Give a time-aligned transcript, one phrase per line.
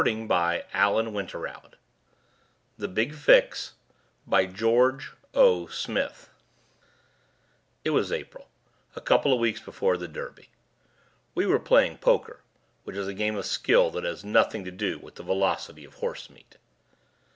[0.03, 1.75] Now consider a horserace that_
[2.79, 3.73] had to be fixed...
[4.33, 5.03] It
[7.91, 8.49] was April,
[8.95, 10.49] a couple of weeks before the Derby.
[11.35, 12.41] We were playing poker,
[12.83, 15.93] which is a game of skill that has nothing to do with the velocity of
[15.93, 16.57] horse meat.